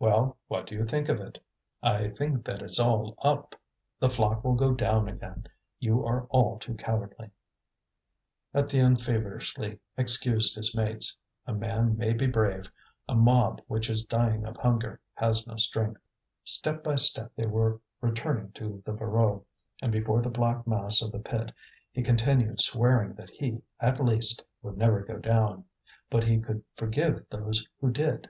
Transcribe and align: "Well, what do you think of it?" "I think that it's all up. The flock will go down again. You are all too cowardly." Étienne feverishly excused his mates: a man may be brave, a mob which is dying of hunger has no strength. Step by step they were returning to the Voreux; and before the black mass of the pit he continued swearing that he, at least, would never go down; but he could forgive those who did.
"Well, 0.00 0.36
what 0.48 0.66
do 0.66 0.74
you 0.74 0.82
think 0.84 1.08
of 1.08 1.20
it?" 1.20 1.38
"I 1.84 2.08
think 2.08 2.44
that 2.46 2.62
it's 2.62 2.80
all 2.80 3.14
up. 3.22 3.54
The 4.00 4.10
flock 4.10 4.42
will 4.42 4.56
go 4.56 4.74
down 4.74 5.06
again. 5.06 5.46
You 5.78 6.04
are 6.04 6.24
all 6.30 6.58
too 6.58 6.74
cowardly." 6.74 7.30
Étienne 8.52 9.00
feverishly 9.00 9.78
excused 9.96 10.56
his 10.56 10.74
mates: 10.74 11.16
a 11.46 11.52
man 11.54 11.96
may 11.96 12.12
be 12.12 12.26
brave, 12.26 12.68
a 13.08 13.14
mob 13.14 13.60
which 13.68 13.88
is 13.88 14.02
dying 14.04 14.44
of 14.44 14.56
hunger 14.56 15.00
has 15.14 15.46
no 15.46 15.54
strength. 15.54 16.00
Step 16.42 16.82
by 16.82 16.96
step 16.96 17.30
they 17.36 17.46
were 17.46 17.80
returning 18.00 18.50
to 18.54 18.82
the 18.84 18.92
Voreux; 18.94 19.44
and 19.80 19.92
before 19.92 20.22
the 20.22 20.28
black 20.28 20.66
mass 20.66 21.00
of 21.00 21.12
the 21.12 21.20
pit 21.20 21.52
he 21.92 22.02
continued 22.02 22.60
swearing 22.60 23.14
that 23.14 23.30
he, 23.30 23.62
at 23.78 24.00
least, 24.04 24.44
would 24.60 24.76
never 24.76 25.02
go 25.04 25.18
down; 25.18 25.64
but 26.10 26.24
he 26.24 26.40
could 26.40 26.64
forgive 26.74 27.24
those 27.30 27.64
who 27.80 27.92
did. 27.92 28.28